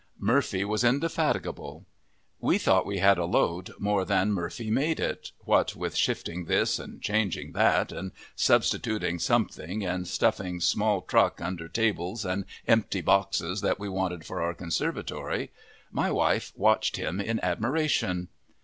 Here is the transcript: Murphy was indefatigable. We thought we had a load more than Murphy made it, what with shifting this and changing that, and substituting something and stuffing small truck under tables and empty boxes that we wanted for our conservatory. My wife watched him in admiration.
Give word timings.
Murphy 0.17 0.65
was 0.65 0.83
indefatigable. 0.83 1.85
We 2.39 2.57
thought 2.57 2.87
we 2.87 2.97
had 2.97 3.19
a 3.19 3.25
load 3.25 3.69
more 3.77 4.03
than 4.03 4.33
Murphy 4.33 4.71
made 4.71 4.99
it, 4.99 5.31
what 5.41 5.75
with 5.75 5.95
shifting 5.95 6.45
this 6.45 6.79
and 6.79 6.99
changing 7.03 7.51
that, 7.51 7.91
and 7.91 8.11
substituting 8.35 9.19
something 9.19 9.85
and 9.85 10.07
stuffing 10.07 10.59
small 10.59 11.03
truck 11.03 11.39
under 11.39 11.67
tables 11.67 12.25
and 12.25 12.45
empty 12.67 13.01
boxes 13.01 13.61
that 13.61 13.79
we 13.79 13.89
wanted 13.89 14.25
for 14.25 14.41
our 14.41 14.55
conservatory. 14.55 15.51
My 15.91 16.09
wife 16.11 16.51
watched 16.55 16.97
him 16.97 17.19
in 17.21 17.39
admiration. 17.41 18.29